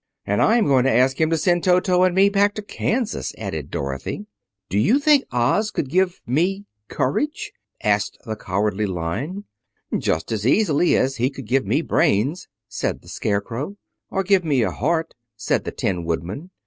"And 0.25 0.41
I 0.41 0.57
am 0.57 0.65
going 0.65 0.83
to 0.85 0.91
ask 0.91 1.21
him 1.21 1.29
to 1.29 1.37
send 1.37 1.63
Toto 1.63 2.01
and 2.01 2.15
me 2.15 2.27
back 2.27 2.55
to 2.55 2.63
Kansas," 2.63 3.35
added 3.37 3.69
Dorothy. 3.69 4.25
"Do 4.67 4.79
you 4.79 4.97
think 4.97 5.25
Oz 5.31 5.69
could 5.69 5.89
give 5.91 6.21
me 6.25 6.65
courage?" 6.87 7.51
asked 7.83 8.17
the 8.25 8.35
Cowardly 8.35 8.87
Lion. 8.87 9.43
"Just 9.95 10.31
as 10.31 10.47
easily 10.47 10.97
as 10.97 11.17
he 11.17 11.29
could 11.29 11.45
give 11.45 11.67
me 11.67 11.83
brains," 11.83 12.47
said 12.67 13.03
the 13.03 13.09
Scarecrow. 13.09 13.77
"Or 14.09 14.23
give 14.23 14.43
me 14.43 14.63
a 14.63 14.71
heart," 14.71 15.13
said 15.37 15.65
the 15.65 15.71
Tin 15.71 16.03
Woodman. 16.03 16.49